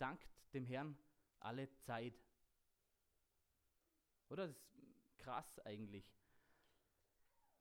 [0.00, 0.96] dankt dem Herrn
[1.40, 2.14] alle Zeit.
[4.28, 4.48] Oder?
[4.48, 6.04] Das ist krass eigentlich.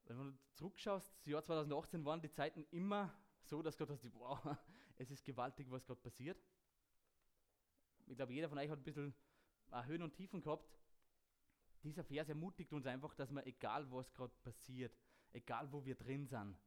[0.06, 3.14] Wenn du zurückschaust, das Jahr 2018 waren die Zeiten immer
[3.44, 4.40] so, dass Gott sagt, wow,
[4.98, 6.42] es ist gewaltig, was gerade passiert.
[8.08, 9.14] Ich glaube, jeder von euch hat ein bisschen
[9.86, 10.68] Höhen und Tiefen gehabt.
[11.84, 14.98] Dieser Vers ermutigt uns einfach, dass wir, egal was gerade passiert,
[15.32, 16.58] egal wo wir drin sind,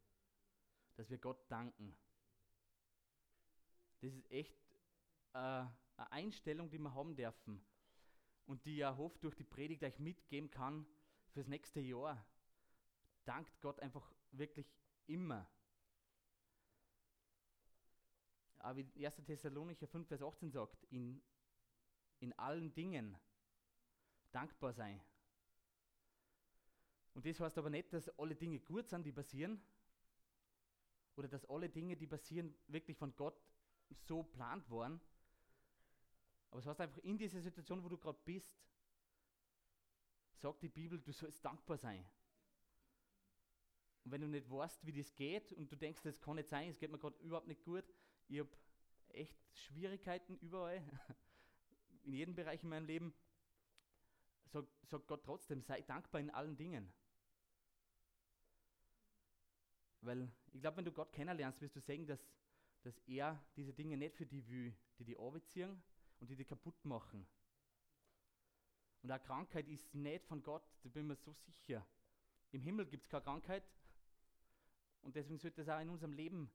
[0.95, 1.97] dass wir Gott danken.
[4.01, 4.62] Das ist echt
[5.33, 7.65] äh, eine Einstellung, die wir haben dürfen
[8.47, 10.87] und die ja hofft durch die Predigt euch mitgeben kann
[11.33, 12.25] fürs nächste Jahr.
[13.25, 14.67] Dankt Gott einfach wirklich
[15.07, 15.49] immer.
[18.59, 19.17] Aber wie 1.
[19.25, 21.23] Thessalonicher 5, Vers 18 sagt, in,
[22.21, 23.17] in allen Dingen
[24.31, 25.01] dankbar sein.
[27.15, 29.61] Und das heißt aber nicht, dass alle Dinge gut sind, die passieren,
[31.17, 33.39] oder dass alle Dinge, die passieren, wirklich von Gott
[33.91, 35.01] so plant waren.
[36.53, 38.63] Aber es heißt einfach, in dieser Situation, wo du gerade bist,
[40.35, 42.05] sagt die Bibel, du sollst dankbar sein.
[44.05, 46.69] Und wenn du nicht weißt, wie das geht und du denkst, das kann nicht sein,
[46.69, 47.85] es geht mir gerade überhaupt nicht gut,
[48.29, 48.51] ich habe
[49.09, 50.83] echt Schwierigkeiten überall,
[52.05, 53.15] in jedem Bereich in meinem Leben,
[54.45, 56.93] sagt sag Gott trotzdem, sei dankbar in allen Dingen.
[60.03, 62.29] Weil ich glaube, wenn du Gott kennenlernst, wirst du sehen, dass,
[62.83, 65.17] dass er diese Dinge nicht für die will, die die
[65.47, 65.83] ziehen
[66.23, 67.27] und die die kaputt machen.
[69.03, 71.85] Und eine Krankheit ist nicht von Gott, da bin ich mir so sicher.
[72.53, 73.65] Im Himmel gibt es keine Krankheit
[75.01, 76.49] und deswegen sollte das auch in unserem Leben,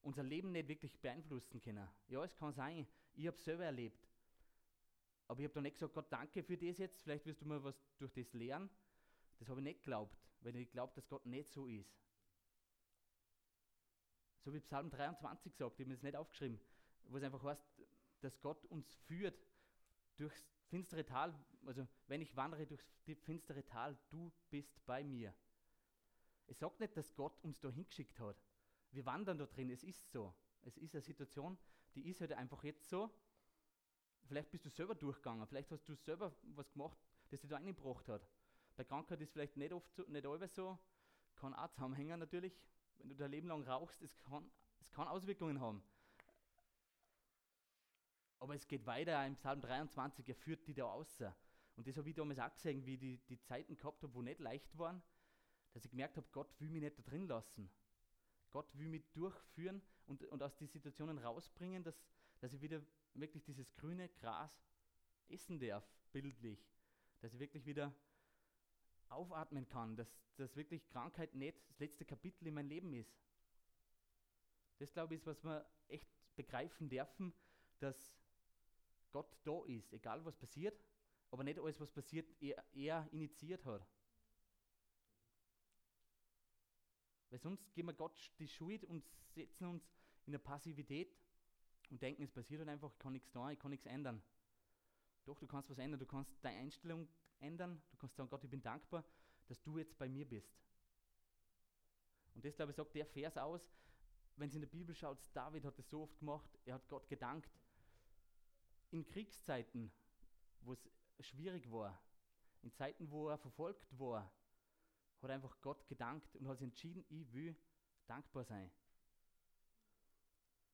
[0.00, 1.86] unser Leben nicht wirklich beeinflussen können.
[2.08, 4.08] Ja, es kann sein, ich habe es selber erlebt.
[5.28, 7.62] Aber ich habe da nicht gesagt, Gott, danke für das jetzt, vielleicht wirst du mir
[7.62, 8.70] was durch das lernen.
[9.38, 12.00] Das habe ich nicht geglaubt, weil ich glaube, dass Gott nicht so ist.
[14.38, 16.58] So wie Psalm 23 sagt, ich habe das nicht aufgeschrieben,
[17.04, 17.62] wo es einfach heißt,
[18.20, 19.38] dass Gott uns führt
[20.16, 21.34] durchs finstere Tal,
[21.66, 22.86] also wenn ich wandere durchs
[23.22, 25.34] finstere Tal, du bist bei mir.
[26.46, 28.36] Es sagt nicht, dass Gott uns da hingeschickt hat.
[28.92, 30.34] Wir wandern da drin, es ist so.
[30.62, 31.58] Es ist eine Situation,
[31.94, 33.10] die ist halt einfach jetzt so.
[34.26, 36.98] Vielleicht bist du selber durchgegangen, vielleicht hast du selber was gemacht,
[37.30, 38.28] das dich da eingebracht hat.
[38.76, 40.78] Bei Krankheit ist vielleicht nicht oft so, nicht immer so,
[41.36, 42.60] kann auch zusammenhängen natürlich,
[42.98, 45.82] wenn du dein Leben lang rauchst, es kann, es kann Auswirkungen haben.
[48.40, 51.36] Aber es geht weiter im Psalm 23, er führt die da außer.
[51.76, 54.22] Und das habe ich damals auch gesehen, wie ich die, die Zeiten gehabt habe, wo
[54.22, 55.02] nicht leicht waren,
[55.72, 57.70] dass ich gemerkt habe, Gott will mich nicht da drin lassen.
[58.50, 62.02] Gott will mich durchführen und, und aus den Situationen rausbringen, dass,
[62.40, 62.82] dass ich wieder
[63.14, 64.50] wirklich dieses grüne Gras
[65.28, 66.58] essen darf, bildlich.
[67.20, 67.94] Dass ich wirklich wieder
[69.08, 73.14] aufatmen kann, dass, dass wirklich Krankheit nicht das letzte Kapitel in meinem Leben ist.
[74.78, 77.34] Das glaube ich ist, was wir echt begreifen dürfen,
[77.78, 78.16] dass
[79.12, 80.82] Gott da ist, egal was passiert,
[81.30, 83.86] aber nicht alles, was passiert, er, er initiiert hat.
[87.30, 89.04] Weil sonst geben wir Gott die Schuld und
[89.34, 89.88] setzen uns
[90.26, 91.16] in eine Passivität
[91.90, 94.22] und denken, es passiert halt einfach, ich kann nichts tun, ich kann nichts ändern.
[95.24, 98.50] Doch, du kannst was ändern, du kannst deine Einstellung ändern, du kannst sagen, Gott, ich
[98.50, 99.04] bin dankbar,
[99.46, 100.52] dass du jetzt bei mir bist.
[102.34, 103.60] Und das, glaube ich, sagt der Vers aus,
[104.36, 107.08] wenn es in der Bibel schaut, David hat es so oft gemacht, er hat Gott
[107.08, 107.50] gedankt.
[108.90, 109.92] In Kriegszeiten,
[110.62, 110.90] wo es
[111.20, 112.00] schwierig war,
[112.62, 114.30] in Zeiten, wo er verfolgt war,
[115.22, 117.56] hat einfach Gott gedankt und hat sich entschieden, ich will
[118.06, 118.70] dankbar sein.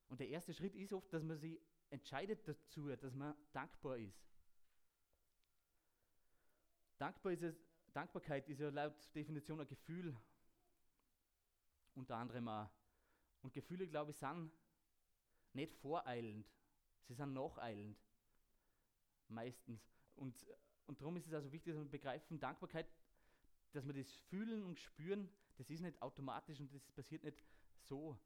[0.08, 1.60] Und der erste Schritt ist oft, dass man sich
[1.90, 4.24] entscheidet dazu, dass man dankbar ist.
[6.98, 7.56] Dankbar ist es,
[7.92, 10.16] Dankbarkeit ist ja laut Definition ein Gefühl,
[11.94, 12.70] unter anderem auch.
[13.42, 14.50] Und Gefühle, glaube ich, sind
[15.52, 16.46] nicht voreilend,
[17.04, 18.05] sie sind nacheilend.
[19.28, 19.80] Meistens.
[20.16, 20.34] Und,
[20.86, 22.86] und darum ist es also wichtig, dass wir begreifen, Dankbarkeit,
[23.72, 27.42] dass wir das fühlen und spüren, das ist nicht automatisch und das passiert nicht
[27.80, 28.18] so,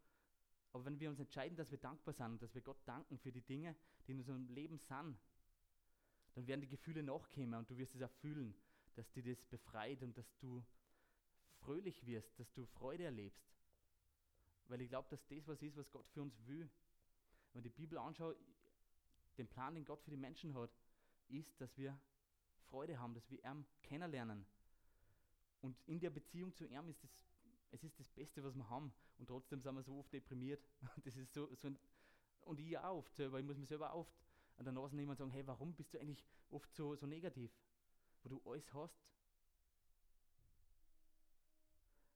[0.73, 3.41] aber wenn wir uns entscheiden, dass wir dankbar sind, dass wir Gott danken für die
[3.41, 3.75] Dinge,
[4.07, 5.19] die in unserem Leben sind,
[6.35, 8.55] dann werden die Gefühle nachkommen und du wirst es auch fühlen,
[8.95, 10.65] dass dir das befreit und dass du
[11.59, 13.45] fröhlich wirst, dass du Freude erlebst.
[14.69, 16.71] Weil ich glaube, dass das was ist, was Gott für uns will.
[17.53, 18.37] Wenn man die Bibel anschaut,
[19.37, 20.71] den Plan, den Gott für die Menschen hat,
[21.31, 21.99] ist, dass wir
[22.69, 24.47] Freude haben, dass wir ihn kennenlernen.
[25.61, 27.25] Und in der Beziehung zu ihm ist das
[27.73, 28.93] es ist das Beste, was wir haben.
[29.19, 30.63] Und trotzdem sind wir so oft deprimiert.
[31.05, 31.79] Das ist so, so ein,
[32.43, 33.39] und ich auch oft selber.
[33.39, 34.15] Ich muss mir selber oft
[34.57, 37.53] an der Nase nehmen und sagen: Hey, warum bist du eigentlich oft so, so negativ?
[38.23, 38.99] Wo du alles hast.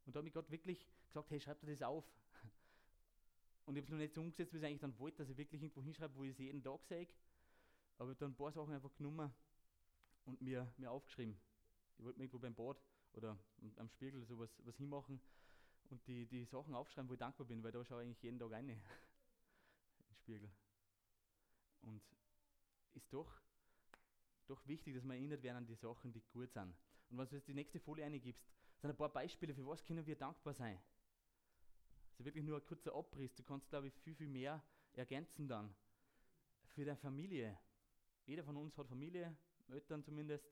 [0.06, 2.05] Und da hat mich Gott wirklich gesagt: Hey, schreib dir das auf.
[3.67, 5.37] Und ich habe es noch nicht so umgesetzt, wie ich eigentlich dann wollte, dass ich
[5.37, 7.08] wirklich irgendwo hinschreibe, wo ich es jeden Tag sehe.
[7.99, 9.32] Aber ich habe dann ein paar Sachen einfach genommen
[10.25, 11.38] und mir, mir aufgeschrieben.
[11.99, 12.82] Ich wollte mir irgendwo beim Bad
[13.12, 13.38] oder
[13.76, 15.20] am Spiegel sowas was hinmachen
[15.91, 18.38] und die, die Sachen aufschreiben, wo ich dankbar bin, weil da schaue ich eigentlich jeden
[18.38, 18.81] Tag rein in
[20.08, 20.50] den Spiegel.
[21.82, 22.02] Und
[22.94, 23.41] ist doch,
[24.46, 26.75] doch wichtig, dass wir erinnert werden an die Sachen, die gut sind.
[27.11, 28.44] Und wenn du jetzt die nächste Folie eingibst,
[28.79, 30.81] sind ein paar Beispiele, für was können wir dankbar sein.
[32.12, 33.35] Also wirklich nur ein kurzer Abriss.
[33.35, 34.62] Du kannst, glaube ich, viel, viel mehr
[34.93, 35.75] ergänzen dann.
[36.75, 37.58] Für deine Familie.
[38.26, 39.37] Jeder von uns hat Familie,
[39.69, 40.50] Eltern zumindest.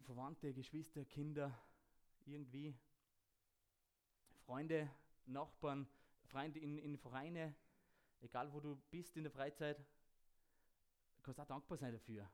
[0.00, 1.58] Verwandte, Geschwister, Kinder,
[2.24, 2.74] irgendwie.
[4.46, 4.90] Freunde,
[5.26, 5.86] Nachbarn,
[6.26, 7.54] Freunde in, in Vereine,
[8.20, 9.84] egal wo du bist in der Freizeit,
[11.22, 12.30] kannst auch dankbar sein dafür.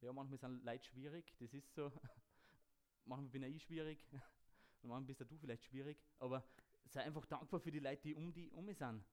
[0.00, 1.90] Ja, manchmal sind Leute schwierig, das ist so.
[3.04, 4.20] manchmal bin ich schwierig, und
[4.90, 6.44] manchmal bist du vielleicht schwierig, aber
[6.86, 9.04] sei einfach dankbar für die Leute, die um die um sind,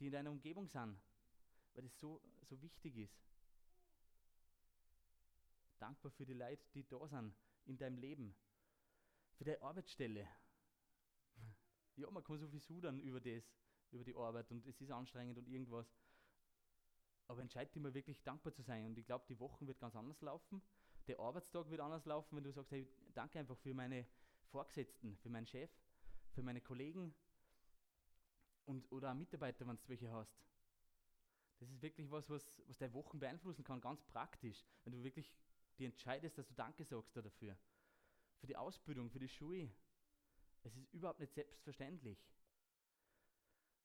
[0.00, 0.98] die in deiner Umgebung sind,
[1.74, 3.22] weil das so, so wichtig ist.
[5.78, 7.34] Dankbar für die Leute, die da sind
[7.66, 8.34] in deinem Leben,
[9.36, 10.26] für deine Arbeitsstelle.
[11.96, 13.44] Ja, man kann so viel sudern über das,
[13.90, 15.86] über die Arbeit und es ist anstrengend und irgendwas.
[17.26, 18.86] Aber entscheid dich mal wirklich dankbar zu sein.
[18.86, 20.62] Und ich glaube, die Woche wird ganz anders laufen.
[21.08, 24.06] Der Arbeitstag wird anders laufen, wenn du sagst, hey, danke einfach für meine
[24.46, 25.70] Vorgesetzten, für meinen Chef,
[26.30, 27.14] für meine Kollegen
[28.64, 30.34] und, oder auch Mitarbeiter, wenn du welche hast.
[31.58, 34.64] Das ist wirklich was, was, was deine Wochen beeinflussen kann, ganz praktisch.
[34.84, 35.34] Wenn du wirklich
[35.78, 37.56] die entscheidest, dass du Danke sagst dafür.
[38.38, 39.70] Für die Ausbildung, für die Schule.
[40.62, 42.18] Es ist überhaupt nicht selbstverständlich.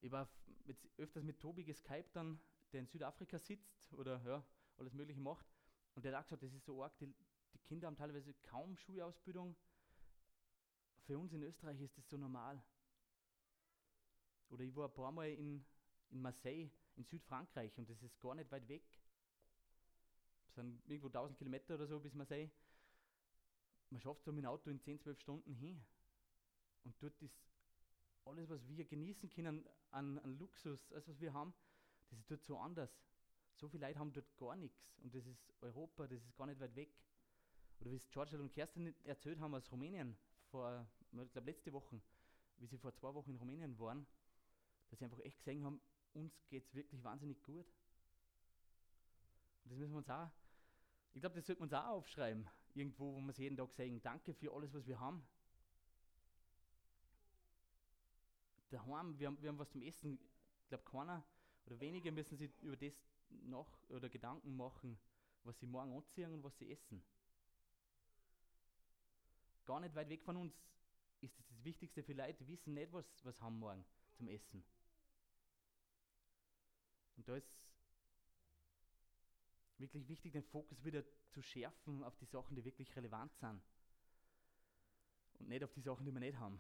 [0.01, 0.30] Ich war
[0.66, 2.39] jetzt öfters mit Tobi geskypt dann,
[2.71, 4.45] der in Südafrika sitzt oder ja,
[4.78, 5.45] alles Mögliche macht.
[5.95, 7.07] Und der hat auch gesagt, das ist so arg, die,
[7.54, 9.56] die Kinder haben teilweise kaum Schulausbildung.
[11.06, 12.62] Für uns in Österreich ist das so normal.
[14.50, 15.65] Oder ich war ein paar Mal in,
[16.09, 18.83] in Marseille, in Südfrankreich, und das ist gar nicht weit weg
[20.56, 22.50] sind irgendwo 1000 Kilometer oder so bis Marseille.
[23.89, 25.86] Man schafft so mit dem Auto in 10, 12 Stunden hin.
[26.83, 27.36] Und dort ist
[28.25, 31.53] alles, was wir genießen können an, an Luxus, alles, was wir haben,
[32.09, 33.03] das ist dort so anders.
[33.56, 34.97] So viele Leute haben dort gar nichts.
[35.01, 36.89] Und das ist Europa, das ist gar nicht weit weg.
[37.80, 40.18] Oder wie es George und Kerstin erzählt haben aus Rumänien,
[40.50, 42.01] vor, ich glaube letzte Woche,
[42.57, 44.07] wie sie vor zwei Wochen in Rumänien waren,
[44.90, 45.82] dass sie einfach echt gesehen haben,
[46.14, 47.68] uns geht es wirklich wahnsinnig gut.
[49.64, 50.30] Und das müssen wir uns auch
[51.16, 54.02] ich glaube, das sollte man uns auch aufschreiben, irgendwo, wo wir es jeden Tag sagen,
[54.02, 55.26] danke für alles, was wir haben.
[58.70, 60.20] Daheim, wir haben, wir haben was zum Essen.
[60.64, 61.26] Ich glaube, keiner
[61.66, 62.94] oder wenige müssen sich über das
[63.30, 65.00] noch oder Gedanken machen,
[65.46, 67.02] was sie morgen anziehen und was sie essen.
[69.64, 70.54] Gar nicht weit weg von uns
[71.22, 73.86] ist das, das Wichtigste für Leute, wissen nicht, was, was haben morgen
[74.18, 74.66] zum Essen.
[77.18, 77.50] Und da ist
[79.78, 83.62] wirklich wichtig, den Fokus wieder zu schärfen auf die Sachen, die wirklich relevant sind.
[85.40, 86.60] Und nicht auf die Sachen, die wir nicht haben.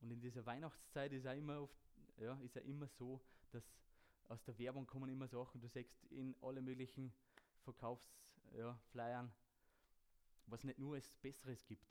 [0.00, 1.68] Und in dieser Weihnachtszeit ist auch immer
[2.18, 3.64] ja, ja immer so, dass
[4.28, 7.12] aus der Werbung kommen immer Sachen, du siehst in alle möglichen
[7.62, 9.30] Verkaufsflyern, ja,
[10.46, 11.86] was nicht nur als Besseres gibt.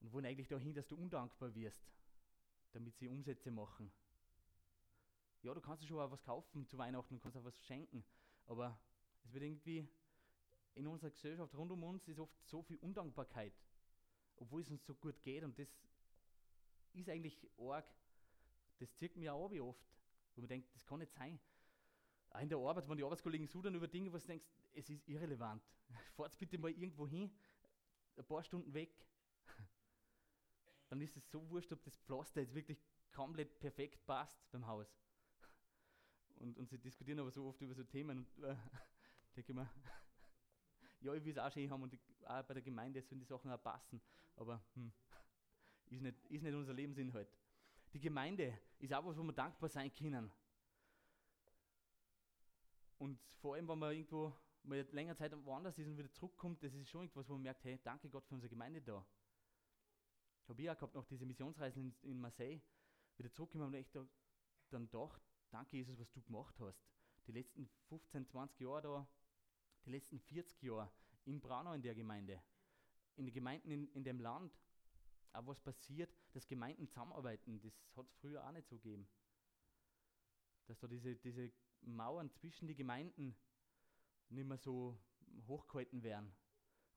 [0.00, 1.82] Und wollen eigentlich dahin, dass du undankbar wirst,
[2.72, 3.90] damit sie Umsätze machen
[5.46, 8.04] ja, du kannst schon auch was kaufen zu Weihnachten und kannst auch was schenken,
[8.46, 8.76] aber
[9.22, 9.88] es wird irgendwie
[10.74, 13.54] in unserer Gesellschaft rund um uns ist oft so viel Undankbarkeit,
[14.38, 15.68] obwohl es uns so gut geht und das
[16.94, 17.86] ist eigentlich arg.
[18.78, 19.86] Das zieht mir auch oft,
[20.34, 21.38] wo man denkt, das kann nicht sein.
[22.30, 25.06] Auch in der Arbeit, wenn die Arbeitskollegen sudern über Dinge, was du denkst, es ist
[25.06, 25.62] irrelevant.
[26.16, 27.30] Fahrt bitte mal irgendwo hin,
[28.16, 29.06] ein paar Stunden weg.
[30.88, 35.05] Dann ist es so wurscht, ob das Pflaster jetzt wirklich komplett perfekt passt beim Haus
[36.38, 38.56] und, und sie diskutieren aber so oft über so Themen und äh,
[39.36, 39.58] denke ich
[41.00, 43.26] ja, ich will es auch schön haben und die, auch bei der Gemeinde sollen die
[43.26, 44.00] Sachen auch passen,
[44.36, 44.92] aber hm,
[45.86, 47.28] ist, nicht, ist nicht unser Lebensinhalt.
[47.92, 50.30] Die Gemeinde ist auch was, wo wir dankbar sein können.
[52.98, 56.74] Und vor allem, wenn man irgendwo mal länger Zeit woanders ist und wieder zurückkommt, das
[56.74, 59.06] ist schon etwas, wo man merkt, hey, danke Gott für unsere Gemeinde da.
[60.48, 62.60] Habe ich auch gehabt, noch diese Missionsreisen in, in Marseille,
[63.16, 64.06] wieder zurückgekommen und echt da,
[64.70, 65.22] dann gedacht,
[65.56, 66.84] Danke, Jesus, was du gemacht hast.
[67.26, 69.08] Die letzten 15, 20 Jahre da,
[69.86, 70.92] die letzten 40 Jahre
[71.24, 72.42] in Braunau in der Gemeinde,
[73.16, 74.52] in den Gemeinden in, in dem Land,
[75.32, 79.08] auch was passiert, dass Gemeinden zusammenarbeiten, das hat es früher auch nicht so gegeben.
[80.66, 83.34] Dass da diese, diese Mauern zwischen die Gemeinden
[84.28, 84.98] nicht mehr so
[85.46, 86.36] hochgehalten werden.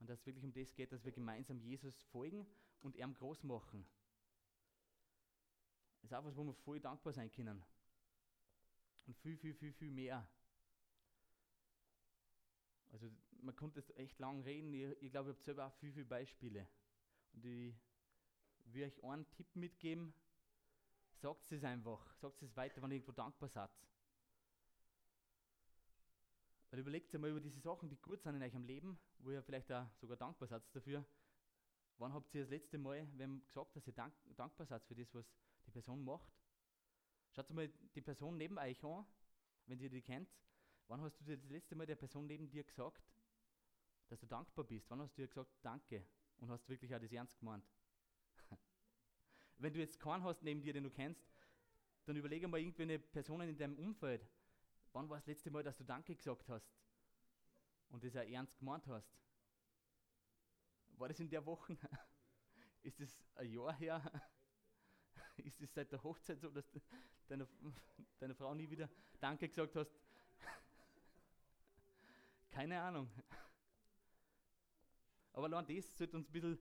[0.01, 2.45] Und dass es wirklich um das geht, dass wir gemeinsam Jesus folgen
[2.81, 3.87] und ihm groß machen.
[6.01, 7.63] Das ist auch was, wo wir voll dankbar sein können.
[9.07, 10.27] Und viel, viel, viel, viel mehr.
[12.91, 14.73] Also man konnte es echt lang reden.
[14.73, 16.67] Ich, ich glaube, ich habe selber auch viel, viele Beispiele.
[17.33, 17.73] Und ich
[18.65, 20.13] will euch einen Tipp mitgeben.
[21.13, 22.13] Sagt es einfach.
[22.15, 23.69] Sagt es weiter, wenn ihr irgendwo dankbar seid.
[26.69, 29.71] Weil überlegt einmal über diese Sachen, die gut sind in eurem Leben, wo ihr vielleicht
[29.71, 31.03] auch sogar dankbar seid dafür.
[31.97, 35.13] Wann habt ihr das letzte Mal wem gesagt, dass ihr dank, dankbar seid für das,
[35.13, 35.25] was
[35.65, 36.38] die Person macht?
[37.31, 39.05] Schaut mal die Person neben euch an,
[39.67, 40.29] wenn ihr die kennt.
[40.87, 43.03] Wann hast du das letzte Mal der Person neben dir gesagt,
[44.07, 44.89] dass du dankbar bist?
[44.89, 46.03] Wann hast du ihr gesagt, danke?
[46.37, 47.63] Und hast wirklich auch das ernst gemeint?
[49.57, 51.29] wenn du jetzt keinen hast neben dir, den du kennst,
[52.05, 54.27] dann überlege mal irgendwelche Personen in deinem Umfeld.
[54.93, 56.73] Wann war das letzte Mal, dass du Danke gesagt hast
[57.89, 59.15] und das auch ernst gemeint hast?
[60.97, 61.77] War das in der Woche?
[62.81, 64.01] Ist das ein Jahr her?
[65.37, 66.81] Ist es seit der Hochzeit so, dass du
[67.29, 67.47] deiner,
[68.19, 69.91] deiner Frau nie wieder Danke gesagt hast?
[72.51, 73.09] Keine Ahnung.
[75.33, 76.59] Aber allein das sollte uns ein bisschen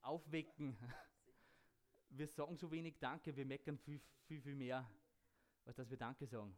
[0.00, 0.76] aufwecken.
[2.10, 4.88] Wir sagen so wenig Danke, wir meckern viel, viel, viel mehr,
[5.64, 6.56] als dass wir Danke sagen.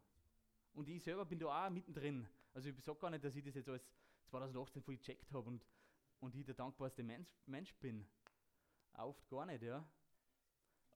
[0.75, 2.29] Und ich selber bin da auch mittendrin.
[2.53, 3.91] Also ich sage gar nicht, dass ich das jetzt als
[4.27, 5.65] 2018 voll gecheckt habe und,
[6.21, 8.07] und ich der dankbarste Mensch, Mensch bin.
[8.93, 9.89] Oft gar nicht, ja.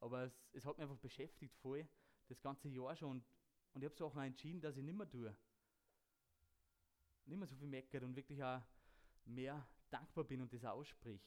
[0.01, 1.87] Aber es, es hat mich einfach beschäftigt voll,
[2.29, 3.11] das ganze Jahr schon.
[3.11, 3.25] Und,
[3.75, 5.35] und ich habe Sachen entschieden, dass ich nicht mehr tue.
[7.27, 8.63] Nicht mehr so viel meckert und wirklich auch
[9.25, 11.21] mehr dankbar bin und das aussprich.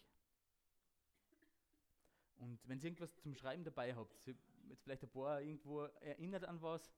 [2.38, 4.28] Und wenn ihr irgendwas zum Schreiben dabei habt,
[4.68, 6.92] jetzt vielleicht ein paar irgendwo erinnert an was,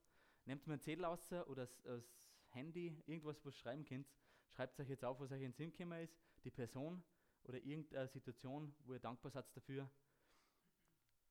[0.44, 2.04] nehmt mir einen Zettel raus oder das, das
[2.48, 4.08] Handy, irgendwas, was schreiben könnt,
[4.48, 7.02] schreibt euch jetzt auf, was euch in den Sinn gekommen ist, die Person
[7.44, 9.90] oder irgendeine Situation, wo ihr dankbar seid dafür.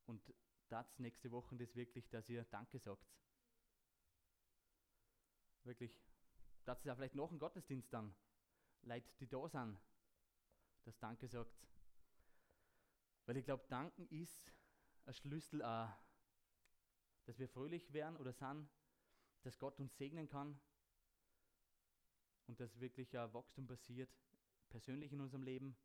[0.05, 0.21] Und
[0.69, 3.05] das nächste Woche das wirklich, dass ihr Danke sagt.
[5.63, 5.99] Wirklich.
[6.63, 8.15] Das ist ja vielleicht noch ein Gottesdienst dann.
[8.81, 9.79] Leute, die da sind,
[10.83, 11.55] das Danke sagt.
[13.25, 14.51] Weil ich glaube, Danken ist
[15.05, 15.89] ein Schlüssel auch,
[17.25, 18.69] dass wir fröhlich werden oder sind,
[19.41, 20.59] dass Gott uns segnen kann
[22.47, 24.09] und dass wirklich ein Wachstum passiert,
[24.69, 25.75] persönlich in unserem Leben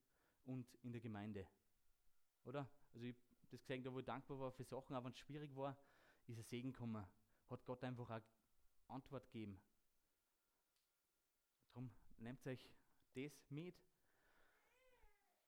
[0.45, 1.47] und in der Gemeinde.
[2.45, 2.69] Oder?
[2.93, 3.17] Also ich
[3.50, 5.76] das gesehen, da wo ich dankbar war für Sachen, aber wenn es schwierig war,
[6.26, 7.04] ist ein Segen gekommen.
[7.49, 8.23] Hat Gott einfach eine
[8.88, 9.61] Antwort gegeben.
[11.69, 12.69] Darum nehmt euch
[13.14, 13.75] das mit.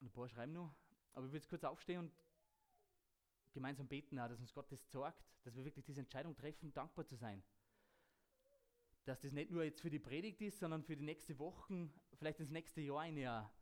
[0.00, 0.74] Und ein paar schreiben noch.
[1.14, 2.12] Aber ich will jetzt kurz aufstehen und
[3.52, 7.06] gemeinsam beten, auch, dass uns Gott das sagt, dass wir wirklich diese Entscheidung treffen, dankbar
[7.06, 7.42] zu sein
[9.04, 12.38] dass das nicht nur jetzt für die Predigt ist, sondern für die nächste Wochen, vielleicht
[12.40, 13.52] ins nächste Jahr ein Jahr,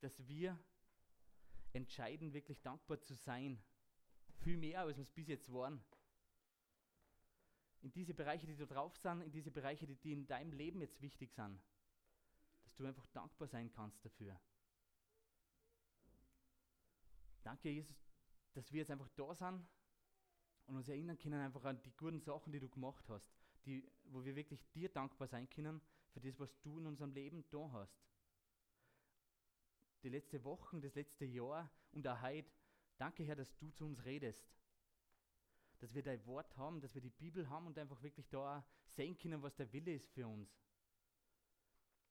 [0.00, 0.58] dass wir
[1.72, 3.62] entscheiden, wirklich dankbar zu sein.
[4.38, 5.82] Viel mehr, als wir es bis jetzt waren.
[7.80, 10.80] In diese Bereiche, die da drauf sind, in diese Bereiche, die, die in deinem Leben
[10.80, 11.60] jetzt wichtig sind,
[12.64, 14.40] dass du einfach dankbar sein kannst dafür.
[17.42, 17.96] Danke, Jesus,
[18.54, 19.66] dass wir jetzt einfach da sind
[20.66, 24.24] und uns erinnern können einfach an die guten Sachen, die du gemacht hast die, wo
[24.24, 25.80] wir wirklich dir dankbar sein können
[26.10, 28.02] für das, was du in unserem Leben da hast.
[30.02, 32.50] Die letzte Wochen, das letzte Jahr und auch heute,
[32.98, 34.46] danke Herr, dass du zu uns redest.
[35.78, 39.16] Dass wir dein Wort haben, dass wir die Bibel haben und einfach wirklich da sehen
[39.16, 40.50] können, was der Wille ist für uns.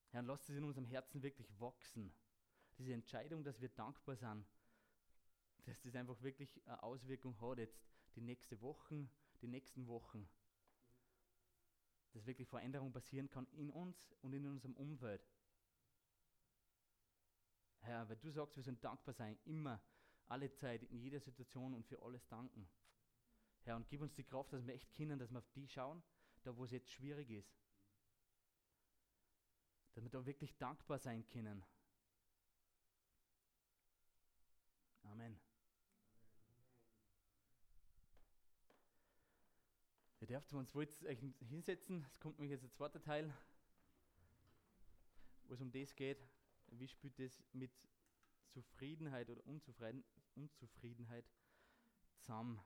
[0.10, 2.14] Herr, lass es in unserem Herzen wirklich wachsen.
[2.78, 4.46] Diese Entscheidung, dass wir dankbar sind,
[5.66, 9.10] dass das einfach wirklich eine Auswirkung hat jetzt die nächste Wochen,
[9.42, 10.30] die nächsten Wochen
[12.18, 15.22] dass wirklich Veränderung passieren kann in uns und in unserem Umfeld.
[17.82, 19.80] Herr, weil du sagst, wir sollen dankbar sein, immer,
[20.28, 22.68] alle Zeit, in jeder Situation und für alles danken.
[23.64, 26.02] Herr, und gib uns die Kraft, dass wir echt können, dass wir auf die schauen,
[26.44, 27.54] da wo es jetzt schwierig ist.
[29.94, 31.64] Dass wir da wirklich dankbar sein können.
[35.04, 35.40] Amen.
[40.20, 40.88] Ihr dürft uns wohl
[41.40, 42.06] hinsetzen.
[42.12, 43.34] Es kommt nämlich jetzt der zweite Teil,
[45.44, 46.22] wo es um das geht.
[46.68, 47.72] Wie spielt das mit
[48.50, 50.04] Zufriedenheit oder Unzufrieden,
[50.36, 51.26] Unzufriedenheit
[52.20, 52.60] zusammen?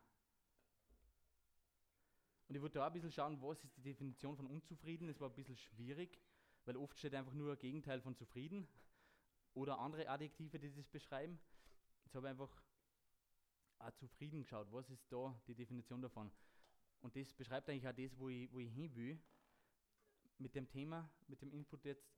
[2.47, 5.07] Und ich wollte da ein bisschen schauen, was ist die Definition von unzufrieden.
[5.07, 6.19] Es war ein bisschen schwierig,
[6.65, 8.67] weil oft steht einfach nur ein Gegenteil von zufrieden
[9.53, 11.39] oder andere Adjektive, die das beschreiben.
[12.03, 12.61] Jetzt habe ich einfach
[13.79, 14.67] auch zufrieden geschaut.
[14.71, 16.31] Was ist da die Definition davon?
[17.01, 19.19] Und das beschreibt eigentlich auch das, wo ich, wo ich hin will,
[20.37, 22.11] mit dem Thema, mit dem Input jetzt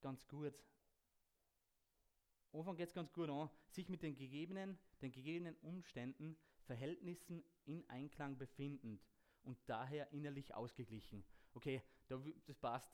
[0.00, 0.54] ganz gut.
[2.52, 7.88] Anfang geht es ganz gut an, sich mit den gegebenen, den gegebenen Umständen, Verhältnissen in
[7.88, 9.02] Einklang befindend
[9.42, 11.24] und daher innerlich ausgeglichen.
[11.54, 12.92] Okay, da, das passt.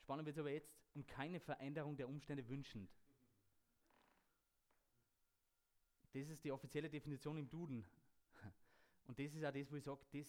[0.00, 2.90] Spannend wird es aber jetzt, und keine Veränderung der Umstände wünschend.
[6.12, 7.84] Das ist die offizielle Definition im Duden.
[9.06, 10.26] Und das ist auch das, wo ich sage,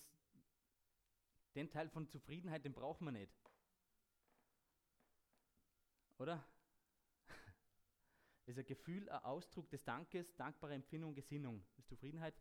[1.56, 3.32] den Teil von Zufriedenheit, den brauchen wir nicht.
[6.18, 6.46] Oder?
[8.48, 11.66] Ist ein Gefühl, ein Ausdruck des Dankes, dankbare Empfindung, Gesinnung.
[11.78, 12.34] Ist Zufriedenheit.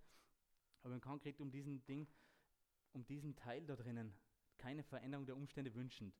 [0.82, 2.06] Aber man kann konkret um diesen Ding,
[2.92, 4.14] um diesen Teil da drinnen,
[4.56, 6.14] keine Veränderung der Umstände wünschend.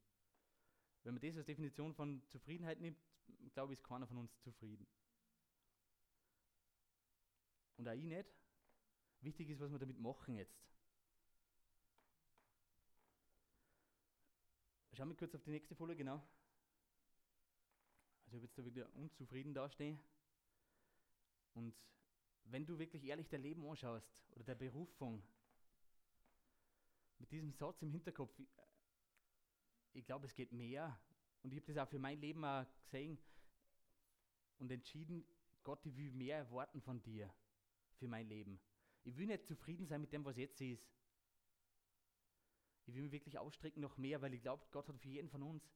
[1.04, 2.98] Wenn man das als Definition von Zufriedenheit nimmt,
[3.54, 4.88] glaube ich, ist keiner von uns zufrieden.
[7.76, 8.28] Und auch ich nicht.
[9.20, 10.58] Wichtig ist, was wir damit machen jetzt.
[14.94, 16.26] Schauen wir kurz auf die nächste Folie, genau.
[18.26, 20.00] Also ich habe jetzt da wieder unzufrieden dastehen.
[21.54, 21.74] Und
[22.44, 25.22] wenn du wirklich ehrlich dein Leben anschaust oder der Berufung,
[27.18, 28.36] mit diesem Satz im Hinterkopf,
[29.92, 30.98] ich glaube, es geht mehr.
[31.42, 33.18] Und ich habe das auch für mein Leben auch gesehen
[34.58, 35.24] und entschieden,
[35.62, 37.32] Gott, ich will mehr erwarten von dir
[37.94, 38.60] für mein Leben.
[39.04, 40.84] Ich will nicht zufrieden sein mit dem, was jetzt ist.
[42.86, 45.42] Ich will mich wirklich ausstrecken noch mehr, weil ich glaube, Gott hat für jeden von
[45.42, 45.68] uns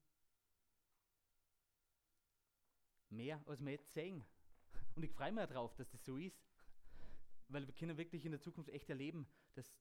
[3.11, 4.25] mehr, als wir jetzt sehen.
[4.95, 6.43] Und ich freue mich darauf, dass das so ist,
[7.49, 9.75] weil wir können wirklich in der Zukunft echt erleben, dass,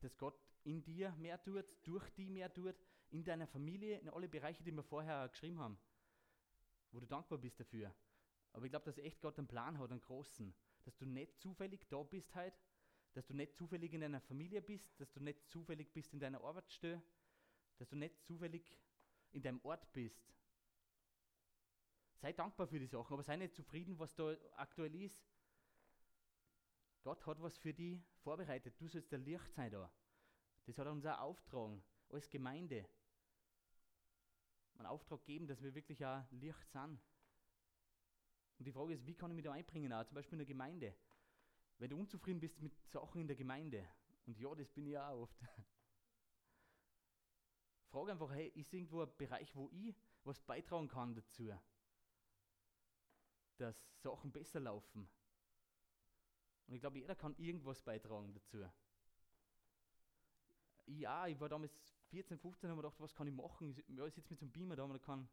[0.00, 2.76] dass Gott in dir mehr tut, durch die mehr tut,
[3.10, 5.78] in deiner Familie, in alle Bereiche, die wir vorher geschrieben haben,
[6.92, 7.94] wo du dankbar bist dafür.
[8.52, 10.54] Aber ich glaube, dass echt Gott einen Plan hat, einen großen,
[10.84, 12.56] dass du nicht zufällig da bist heute,
[13.14, 16.42] dass du nicht zufällig in deiner Familie bist, dass du nicht zufällig bist in deiner
[16.42, 17.02] Arbeitsstelle,
[17.78, 18.78] dass du nicht zufällig
[19.32, 20.22] in deinem Ort bist,
[22.20, 25.24] Sei dankbar für die Sachen, aber sei nicht zufrieden, was da aktuell ist.
[27.02, 28.74] Gott hat was für dich vorbereitet.
[28.80, 29.90] Du sollst der Licht sein da.
[30.66, 32.88] Das hat uns auch auftragen, als Gemeinde.
[34.76, 37.00] Einen Auftrag geben, dass wir wirklich auch Licht sind.
[38.58, 40.46] Und die Frage ist, wie kann ich mich da einbringen, auch zum Beispiel in der
[40.46, 40.94] Gemeinde?
[41.78, 43.88] Wenn du unzufrieden bist mit Sachen in der Gemeinde,
[44.26, 45.38] und ja, das bin ich auch oft.
[47.90, 51.52] Frage einfach, hey, ist irgendwo ein Bereich, wo ich was beitragen kann dazu?
[53.60, 55.08] Dass Sachen besser laufen.
[56.66, 58.64] Und ich glaube, jeder kann irgendwas beitragen dazu.
[60.86, 61.72] Ja, ich war damals
[62.10, 63.76] 14, 15 und habe gedacht, was kann ich machen?
[63.88, 65.28] Ja, ich sitze mit so einem Beamer da und kann,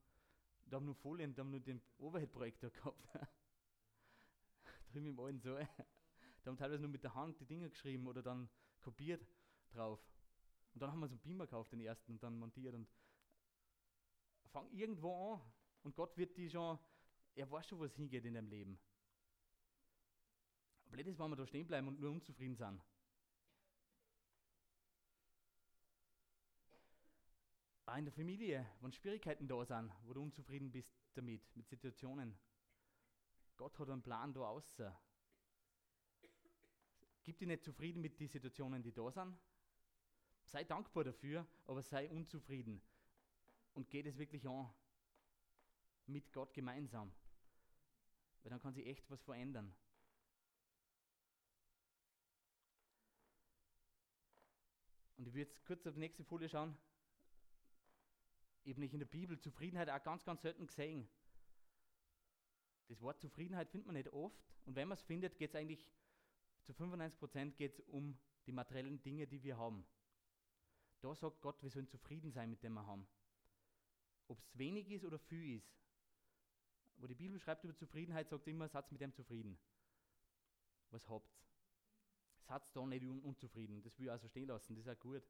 [0.66, 3.08] da haben nur Folien, da haben nur den Overhead-Projektor gehabt.
[4.92, 5.68] Drüben im alten Saal.
[6.44, 8.48] Da haben teilweise nur mit der Hand die Dinge geschrieben oder dann
[8.80, 9.28] kopiert
[9.72, 10.00] drauf.
[10.76, 12.88] Und dann haben wir so einen Beamer gekauft, den ersten, und dann montiert und
[14.52, 15.42] fang irgendwo an.
[15.82, 16.78] Und Gott wird die schon
[17.36, 18.80] er weiß schon, wo es hingeht in deinem Leben.
[20.90, 22.82] Blöd ist, wenn wir da stehen bleiben und nur unzufrieden sind.
[27.86, 32.38] Auch in der Familie, wenn Schwierigkeiten da sind, wo du unzufrieden bist damit, mit Situationen.
[33.58, 35.00] Gott hat einen Plan da außer.
[37.24, 39.38] Gib dich nicht zufrieden mit den Situationen, die da sind.
[40.46, 42.82] Sei dankbar dafür, aber sei unzufrieden.
[43.74, 44.70] Und geh das wirklich an.
[46.06, 47.12] Mit Gott gemeinsam.
[48.46, 49.76] Weil dann kann sich echt was verändern.
[55.18, 56.78] Und ich würde jetzt kurz auf die nächste Folie schauen.
[58.68, 61.10] Habe nicht in der Bibel Zufriedenheit auch ganz, ganz selten gesehen.
[62.88, 64.46] Das Wort Zufriedenheit findet man nicht oft.
[64.66, 65.84] Und wenn man es findet, geht es eigentlich
[66.62, 69.88] zu 95% geht's um die materiellen Dinge, die wir haben.
[71.00, 73.08] Da sagt Gott, wir sollen zufrieden sein mit dem wir haben.
[74.28, 75.85] Ob es wenig ist oder viel ist
[76.98, 79.58] wo die Bibel schreibt über Zufriedenheit, sagt immer, Satz mit dem zufrieden.
[80.92, 81.46] Was habt's?
[82.48, 83.82] Satz da nicht un unzufrieden.
[83.82, 85.24] Das will ich also stehen lassen, das ist auch gut.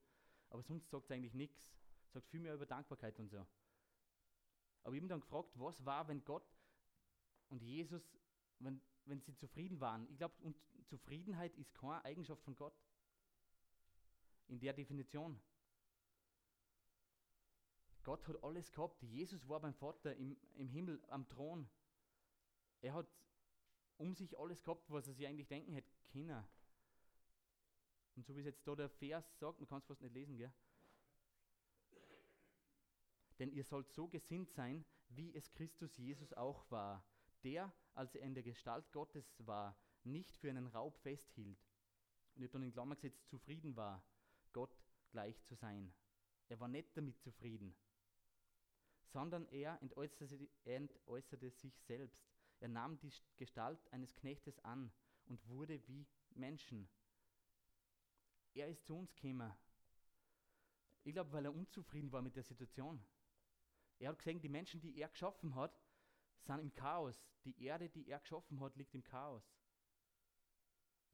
[0.50, 1.66] Aber sonst sagt es eigentlich nichts.
[2.10, 3.46] Sagt viel mehr über Dankbarkeit und so.
[4.84, 6.46] Aber ich habe dann gefragt, was war, wenn Gott
[7.50, 8.04] und Jesus,
[8.60, 10.08] wenn, wenn sie zufrieden waren?
[10.10, 10.36] Ich glaube,
[10.86, 12.80] Zufriedenheit ist keine Eigenschaft von Gott.
[14.48, 15.42] In der Definition.
[18.06, 19.02] Gott hat alles gehabt.
[19.02, 21.68] Jesus war beim Vater im, im Himmel am Thron.
[22.82, 23.08] Er hat
[23.98, 26.46] um sich alles gehabt, was er sich eigentlich denken hätte können.
[28.16, 30.38] Und so wie es jetzt da der Vers sagt, man kann es fast nicht lesen,
[30.38, 30.54] gell?
[33.40, 37.04] Denn ihr sollt so gesinnt sein, wie es Christus Jesus auch war,
[37.44, 41.58] der, als er in der Gestalt Gottes war, nicht für einen Raub festhielt.
[42.36, 44.04] Und ich habe dann in Klammer gesetzt, zufrieden war,
[44.54, 44.78] Gott
[45.10, 45.92] gleich zu sein.
[46.50, 47.76] Er war nicht damit zufrieden
[49.16, 52.22] sondern er entäußerte, entäußerte sich selbst.
[52.60, 54.92] Er nahm die Gestalt eines Knechtes an
[55.28, 56.90] und wurde wie Menschen.
[58.54, 59.54] Er ist zu uns gekommen.
[61.06, 63.02] Ich glaube, weil er unzufrieden war mit der Situation.
[64.00, 65.80] Er hat gesehen, die Menschen, die er geschaffen hat,
[66.42, 67.26] sind im Chaos.
[67.46, 69.50] Die Erde, die er geschaffen hat, liegt im Chaos.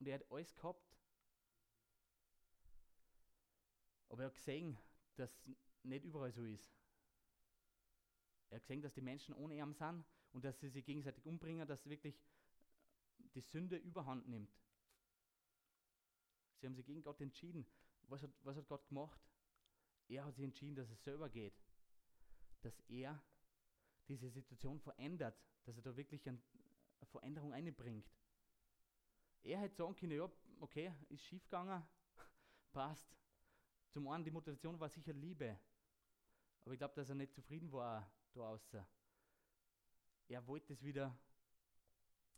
[0.00, 0.92] Und er hat alles gehabt.
[4.08, 4.76] Aber er hat gesehen,
[5.14, 5.40] dass
[5.84, 6.81] nicht überall so ist.
[8.52, 11.66] Er hat gesehen, dass die Menschen ohne ihn sind und dass sie sich gegenseitig umbringen,
[11.66, 12.22] dass wirklich
[13.34, 14.54] die Sünde überhand nimmt.
[16.60, 17.66] Sie haben sich gegen Gott entschieden.
[18.08, 19.18] Was hat, was hat Gott gemacht?
[20.06, 21.54] Er hat sich entschieden, dass es selber geht.
[22.60, 23.18] Dass er
[24.06, 26.42] diese Situation verändert, dass er da wirklich eine
[27.04, 28.06] Veränderung einbringt.
[29.44, 31.82] Er hätte sagen können, ja, okay, ist schief gegangen,
[32.72, 33.16] passt.
[33.88, 35.58] Zum einen, die Motivation war sicher Liebe.
[36.66, 38.86] Aber ich glaube, dass er nicht zufrieden war da außer.
[40.28, 41.16] Er wollte es wieder,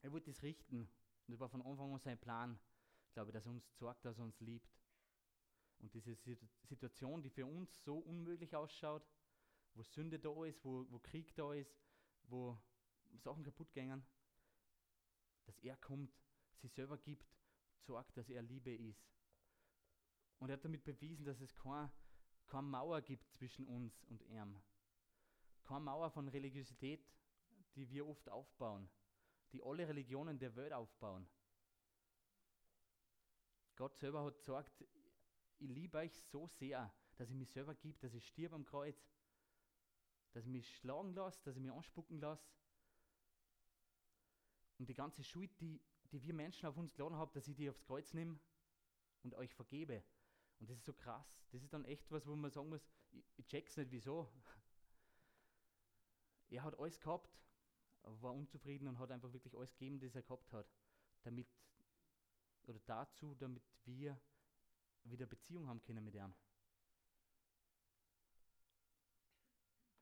[0.02, 0.88] er wollte es richten.
[1.26, 2.59] Und das war von Anfang an sein Plan,
[3.12, 4.68] glaube ich, dass er uns sorgt, dass er uns liebt.
[5.78, 6.14] Und diese
[6.62, 9.07] Situation, die für uns so unmöglich ausschaut,
[9.74, 11.76] wo Sünde da ist, wo, wo Krieg da ist,
[12.24, 12.59] wo
[13.16, 14.04] Sachen kaputt gehen,
[15.44, 16.12] dass er kommt,
[16.61, 17.26] sie selber gibt,
[17.87, 19.14] sorgt, dass er Liebe ist.
[20.38, 21.92] Und er hat damit bewiesen, dass es keine,
[22.46, 24.61] keine Mauer gibt zwischen uns und ihm.
[25.64, 27.05] Keine Mauer von Religiosität,
[27.74, 28.88] die wir oft aufbauen,
[29.53, 31.27] die alle Religionen der Welt aufbauen.
[33.77, 34.85] Gott selber hat gesagt,
[35.59, 38.96] ich liebe euch so sehr, dass ich mich selber gebe, dass ich stirb am Kreuz,
[40.33, 42.46] dass ich mich schlagen lasse, dass ich mich anspucken lasse.
[44.79, 47.70] Und die ganze Schuld, die, die wir Menschen auf uns geladen haben, dass ich die
[47.70, 48.38] aufs Kreuz nehme
[49.22, 50.03] und euch vergebe.
[50.59, 51.27] Und das ist so krass.
[51.50, 54.31] Das ist dann echt was, wo man sagen muss, ich, ich check's nicht, wieso.
[56.50, 57.38] Er hat alles gehabt,
[58.02, 60.66] war unzufrieden und hat einfach wirklich alles gegeben, das er gehabt hat.
[61.22, 61.48] Damit,
[62.66, 64.18] oder dazu, damit wir
[65.04, 66.35] wieder Beziehung haben können mit ihm.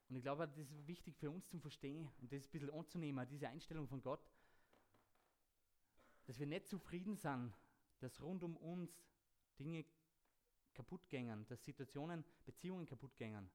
[0.08, 3.26] Und ich glaube, das ist wichtig für uns zum Verstehen und das ein bisschen anzunehmen,
[3.28, 4.20] diese Einstellung von Gott,
[6.26, 7.52] dass wir nicht zufrieden sind,
[8.00, 8.90] dass rund um uns
[9.58, 9.86] Dinge
[10.74, 13.50] kaputt gehen, dass Situationen, Beziehungen kaputt gehen,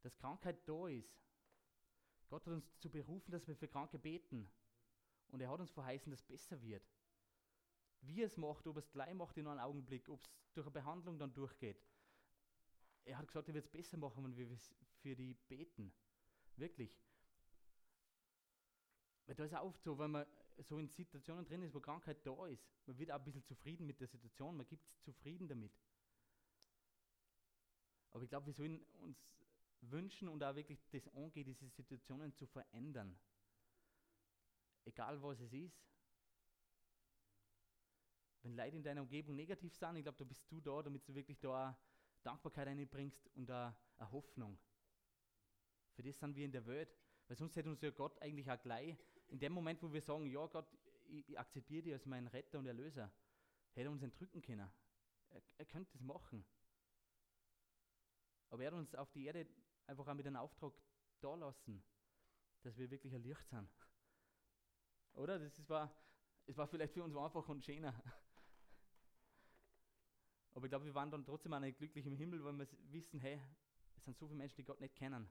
[0.00, 1.14] dass Krankheit da ist.
[2.30, 4.48] Gott hat uns zu berufen, dass wir für Kranke beten.
[5.28, 6.88] Und er hat uns verheißen, dass es besser wird.
[8.02, 11.18] Wie es macht, ob es gleich macht in einem Augenblick, ob es durch eine Behandlung
[11.18, 11.84] dann durchgeht.
[13.04, 14.56] Er hat gesagt, er wird es besser machen, wenn wir
[15.02, 15.92] für die beten.
[16.56, 16.96] Wirklich.
[19.26, 20.26] Weil da ist auch oft so, wenn man
[20.58, 23.86] so in Situationen drin ist, wo Krankheit da ist, man wird auch ein bisschen zufrieden
[23.86, 25.72] mit der Situation, man gibt zufrieden damit.
[28.12, 29.18] Aber ich glaube, wir sollen uns
[29.82, 33.18] wünschen und auch wirklich das angehen, diese Situationen zu verändern.
[34.84, 35.84] Egal was es ist.
[38.42, 41.14] Wenn Leute in deiner Umgebung negativ sind, ich glaube, da bist du da, damit du
[41.14, 41.78] wirklich da
[42.22, 43.74] Dankbarkeit einbringst und eine
[44.10, 44.58] Hoffnung.
[45.92, 46.96] Für das sind wir in der Welt.
[47.28, 48.96] Weil sonst hätte uns ja Gott eigentlich auch gleich,
[49.28, 50.66] in dem Moment, wo wir sagen, ja Gott,
[51.06, 53.12] ich, ich akzeptiere dich als meinen Retter und Erlöser,
[53.72, 54.68] hätte er uns entrücken können.
[55.28, 56.44] Er, er könnte das machen.
[58.48, 59.46] Aber er hat uns auf die Erde
[59.90, 60.72] einfach auch mit einem Auftrag
[61.20, 61.82] da lassen,
[62.62, 63.68] dass wir wirklich ein Licht sind.
[65.14, 65.38] Oder?
[65.38, 65.92] Das ist, war,
[66.46, 67.92] es war vielleicht für uns einfach und schöner.
[70.54, 73.20] Aber ich glaube, wir waren dann trotzdem auch nicht glücklich im Himmel, weil wir wissen,
[73.20, 73.40] hey,
[73.96, 75.28] es sind so viele Menschen, die Gott nicht kennen.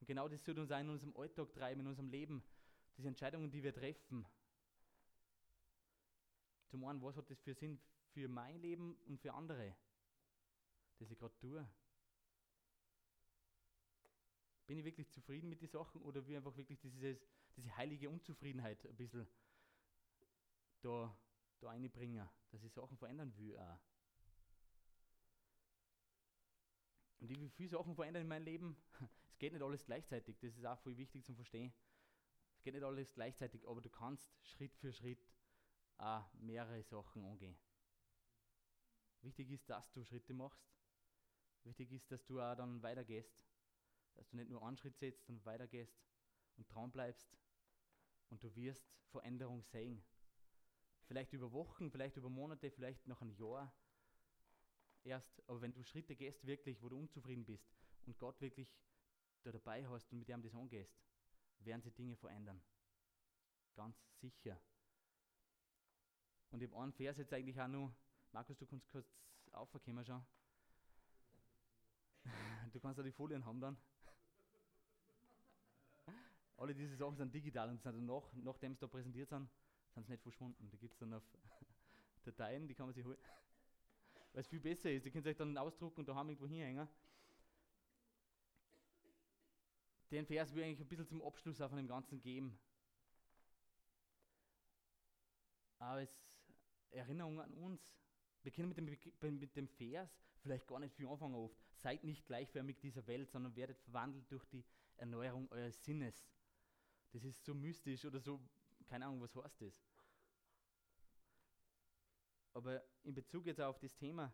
[0.00, 2.42] Und genau das sollte uns auch in unserem Alltag treiben, in unserem Leben.
[2.96, 4.26] Diese Entscheidungen, die wir treffen.
[6.68, 7.80] Zum einen, was hat das für Sinn
[8.12, 9.76] für mein Leben und für andere?
[10.98, 11.68] das ich gerade tue?
[14.66, 17.18] Bin ich wirklich zufrieden mit den Sachen oder wie einfach wirklich dieses,
[17.56, 19.26] diese heilige Unzufriedenheit ein bisschen
[20.80, 21.16] da,
[21.60, 23.78] da einbringen, dass ich Sachen verändern will auch.
[27.20, 28.76] Und ich will viele Sachen verändern in meinem Leben.
[29.28, 31.70] Es geht nicht alles gleichzeitig, das ist auch voll wichtig zum Verstehen.
[32.56, 35.28] Es geht nicht alles gleichzeitig, aber du kannst Schritt für Schritt
[35.98, 37.54] auch mehrere Sachen angehen.
[39.20, 40.66] Wichtig ist, dass du Schritte machst
[41.66, 43.36] Wichtig ist, dass du auch dann weitergehst.
[44.16, 45.96] Dass du nicht nur einen Schritt setzt und weitergehst
[46.56, 47.36] und dran bleibst
[48.30, 50.02] und du wirst Veränderung sehen.
[51.04, 53.72] Vielleicht über Wochen, vielleicht über Monate, vielleicht noch ein Jahr
[55.04, 55.42] erst.
[55.48, 57.70] Aber wenn du Schritte gehst, wirklich, wo du unzufrieden bist
[58.06, 58.76] und Gott wirklich
[59.42, 60.98] da dabei hast und mit ihm das angehst,
[61.60, 62.60] werden sich Dinge verändern.
[63.74, 64.60] Ganz sicher.
[66.50, 67.94] Und ich habe einen Vers jetzt eigentlich auch noch.
[68.32, 69.06] Markus, du kannst kurz
[69.52, 70.24] aufkommen schon.
[72.72, 73.78] Du kannst ja die Folien haben dann.
[76.56, 79.48] Alle diese Sachen sind digital und sind nach, nachdem sie da präsentiert sind,
[79.94, 80.70] sind sie nicht verschwunden.
[80.70, 81.22] Die gibt es dann auf
[82.24, 83.18] Dateien, die kann man sich holen.
[84.32, 85.04] Weil es viel besser ist.
[85.04, 86.88] Die könnt ihr euch dann ausdrucken und daheim irgendwo hinhängen.
[90.10, 92.58] Den Vers will ich eigentlich ein bisschen zum Abschluss auch von dem Ganzen geben.
[95.78, 96.16] Aber es
[96.90, 97.96] Erinnerung an uns.
[98.42, 101.56] Wir können mit dem, mit dem Vers vielleicht gar nicht viel anfangen oft.
[101.74, 104.64] Seid nicht gleichförmig dieser Welt, sondern werdet verwandelt durch die
[104.96, 106.24] Erneuerung eures Sinnes.
[107.16, 108.38] Das ist so mystisch oder so,
[108.88, 109.82] keine Ahnung, was heißt das.
[112.52, 114.30] Aber in Bezug jetzt auf das Thema,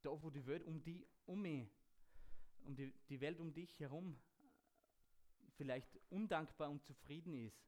[0.00, 1.68] da wo die Welt um die, um mich,
[2.64, 4.18] um die, die Welt um dich herum
[5.58, 7.62] vielleicht undankbar und zufrieden ist,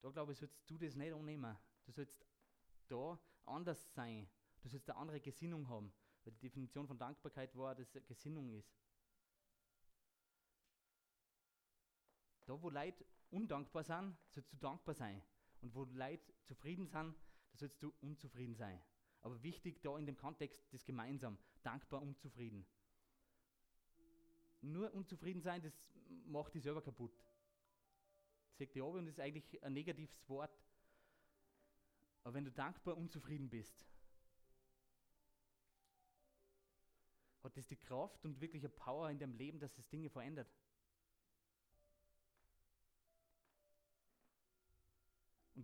[0.00, 1.58] da glaube ich, sollst du das nicht annehmen.
[1.84, 2.24] Du sollst
[2.88, 4.26] da anders sein.
[4.62, 5.92] Du sollst eine andere Gesinnung haben.
[6.24, 8.85] Weil die Definition von Dankbarkeit war, dass es Gesinnung ist.
[12.46, 15.22] Da, wo Leute undankbar sind, sollst du dankbar sein.
[15.60, 17.14] Und wo Leute zufrieden sind,
[17.50, 18.80] da sollst du unzufrieden sein.
[19.20, 22.64] Aber wichtig da in dem Kontext das gemeinsam, dankbar, unzufrieden.
[24.60, 25.74] Nur unzufrieden sein, das
[26.26, 27.16] macht dich selber kaputt.
[28.48, 30.56] Das sagt die ab und ist eigentlich ein negatives Wort.
[32.22, 33.84] Aber wenn du dankbar unzufrieden bist,
[37.42, 40.52] hat das die Kraft und wirklich eine Power in deinem Leben, dass es Dinge verändert.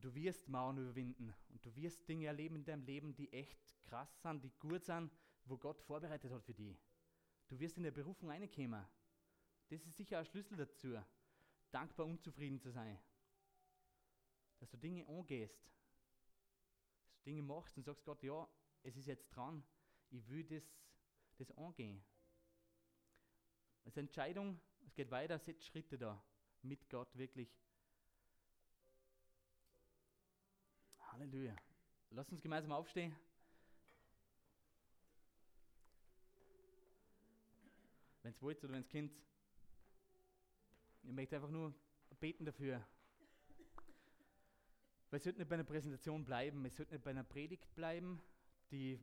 [0.02, 3.56] Und du wirst Mauern überwinden und du wirst Dinge erleben in deinem Leben, die echt
[3.84, 5.12] krass sind, die gut sind,
[5.44, 6.76] wo Gott vorbereitet hat für dich.
[7.46, 8.84] Du wirst in der Berufung reinkommen.
[9.68, 11.00] Das ist sicher ein Schlüssel dazu,
[11.70, 12.98] dankbar unzufrieden zu sein.
[14.58, 15.70] Dass du Dinge angehst,
[17.06, 18.48] dass du Dinge machst und sagst Gott, ja,
[18.82, 19.62] es ist jetzt dran,
[20.10, 20.64] ich will das,
[21.36, 22.02] das angehen.
[23.84, 26.20] Es ist eine Entscheidung, es geht weiter, setz Schritte da
[26.62, 27.56] mit Gott wirklich
[31.12, 31.54] Halleluja.
[32.12, 33.14] Lass uns gemeinsam aufstehen.
[38.22, 39.12] Wenn es wollt oder wenn es könnt.
[41.02, 41.74] Ich möchte einfach nur
[42.18, 42.82] beten dafür.
[45.10, 48.22] Weil es sollte nicht bei einer Präsentation bleiben, es sollte nicht bei einer Predigt bleiben,
[48.70, 48.98] die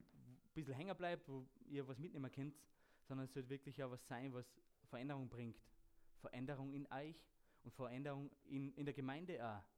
[0.00, 2.54] ein bisschen hängen bleibt, wo ihr was mitnehmen könnt,
[3.02, 4.46] sondern es sollte wirklich auch was sein, was
[4.88, 5.60] Veränderung bringt.
[6.22, 7.22] Veränderung in euch
[7.64, 9.77] und Veränderung in, in der Gemeinde auch.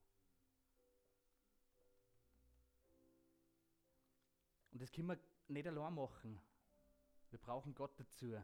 [4.81, 6.41] Und das können wir nicht allein machen.
[7.29, 8.35] Wir brauchen Gott dazu.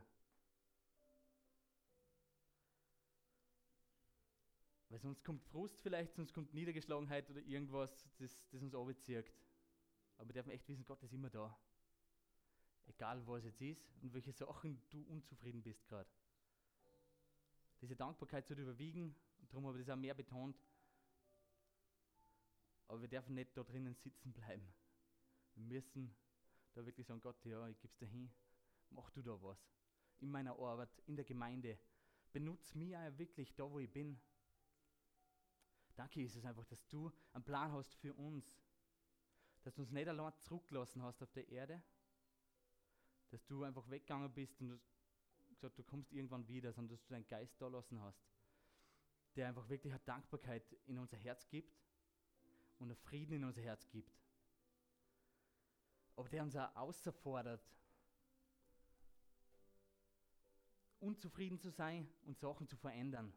[4.91, 9.33] Weil sonst kommt Frust vielleicht, sonst kommt Niedergeschlagenheit oder irgendwas, das, das uns runterzieht.
[10.19, 11.59] Aber wir dürfen echt wissen, Gott ist immer da.
[12.85, 16.11] Egal was jetzt ist und welche Sachen du unzufrieden bist gerade.
[17.81, 20.63] Diese Dankbarkeit zu überwiegen, und darum habe ich das auch mehr betont.
[22.89, 24.71] Aber wir dürfen nicht da drinnen sitzen bleiben.
[25.55, 26.15] Wir müssen
[26.77, 28.31] da wirklich sagen, Gott, ja, ich gebe es dir hin,
[28.91, 29.59] mach du da was.
[30.19, 31.79] In meiner Arbeit, in der Gemeinde.
[32.33, 34.21] Benutz mich auch wirklich da, wo ich bin.
[35.95, 38.61] Danke, Jesus, einfach, dass du einen Plan hast für uns.
[39.63, 41.83] Dass du uns nicht allein zurückgelassen hast auf der Erde.
[43.31, 44.79] Dass du einfach weggegangen bist und
[45.49, 48.23] gesagt, du kommst irgendwann wieder, sondern dass du deinen Geist da lassen hast.
[49.35, 51.75] Der einfach wirklich eine Dankbarkeit in unser Herz gibt
[52.79, 54.26] und einen Frieden in unser Herz gibt
[56.17, 57.63] aber der uns auch außerfordert,
[60.99, 63.33] unzufrieden zu sein und Sachen zu verändern.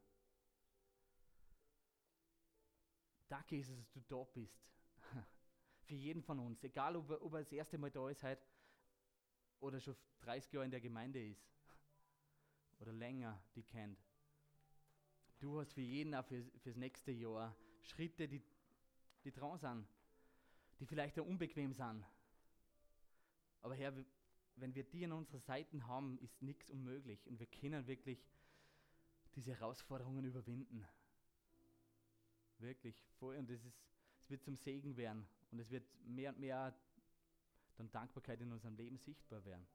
[3.27, 4.65] Danke, Jesus, dass du da bist.
[5.83, 8.43] Für jeden von uns, egal ob er, ob er das erste Mal da ist heute
[9.59, 11.45] oder schon 30 Jahre in der Gemeinde ist
[12.79, 13.99] oder länger die kennt.
[15.39, 18.41] Du hast für jeden auch für, fürs nächste Jahr Schritte, die,
[19.23, 19.87] die dran sind,
[20.79, 22.05] die vielleicht auch unbequem sind,
[23.61, 23.93] aber Herr,
[24.55, 28.19] wenn wir die an unserer Seite haben, ist nichts unmöglich und wir können wirklich
[29.35, 30.85] diese Herausforderungen überwinden.
[32.57, 33.79] Wirklich voll und es, ist,
[34.19, 36.77] es wird zum Segen werden und es wird mehr und mehr
[37.77, 39.65] dann Dankbarkeit in unserem Leben sichtbar werden.